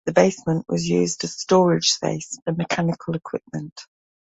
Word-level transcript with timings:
The 0.07 0.13
basement 0.13 0.65
was 0.67 0.89
used 0.89 1.23
as 1.25 1.35
storage 1.39 1.91
space 1.91 2.39
for 2.43 2.53
mechanical 2.53 3.13
equipment. 3.15 3.85